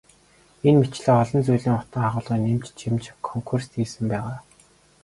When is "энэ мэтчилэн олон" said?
0.67-1.41